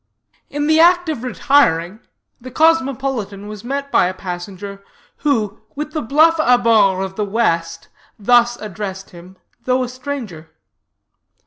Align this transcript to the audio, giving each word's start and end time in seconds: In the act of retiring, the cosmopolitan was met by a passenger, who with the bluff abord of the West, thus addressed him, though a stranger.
In 0.49 0.65
the 0.65 0.79
act 0.79 1.09
of 1.09 1.21
retiring, 1.21 1.99
the 2.39 2.49
cosmopolitan 2.49 3.47
was 3.47 3.63
met 3.63 3.91
by 3.91 4.07
a 4.07 4.15
passenger, 4.15 4.83
who 5.17 5.61
with 5.75 5.91
the 5.91 6.01
bluff 6.01 6.37
abord 6.39 7.05
of 7.05 7.17
the 7.17 7.23
West, 7.23 7.87
thus 8.17 8.57
addressed 8.57 9.11
him, 9.11 9.37
though 9.65 9.83
a 9.83 9.87
stranger. 9.89 10.49